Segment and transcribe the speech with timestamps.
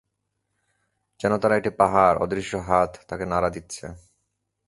[1.19, 3.85] যেন তারা একটি পাহাড়, অদৃশ্য হাত তাকে নাড়া দিচ্ছে।